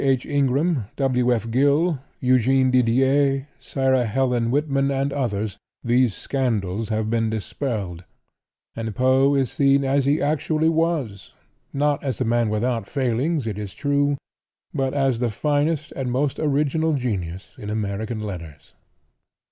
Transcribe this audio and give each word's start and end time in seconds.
H. 0.03 0.25
Ingram, 0.25 0.85
W. 0.95 1.31
F. 1.31 1.51
Gill, 1.51 1.99
Eugene 2.19 2.71
Didier, 2.71 3.47
Sarah 3.59 4.05
Helen 4.05 4.49
Whitman 4.49 4.89
and 4.89 5.13
others 5.13 5.59
these 5.83 6.15
scandals 6.15 6.89
have 6.89 7.11
been 7.11 7.29
dispelled 7.29 8.03
and 8.75 8.95
Poe 8.95 9.35
is 9.35 9.51
seen 9.51 9.85
as 9.85 10.05
he 10.05 10.19
actually 10.19 10.69
was—not 10.69 12.03
as 12.03 12.19
a 12.19 12.25
man 12.25 12.49
without 12.49 12.89
failings, 12.89 13.45
it 13.45 13.59
is 13.59 13.75
true, 13.75 14.17
but 14.73 14.95
as 14.95 15.19
the 15.19 15.29
finest 15.29 15.91
and 15.91 16.11
most 16.11 16.39
original 16.39 16.93
genius 16.93 17.49
in 17.59 17.69
American 17.69 18.21
letters. 18.21 18.73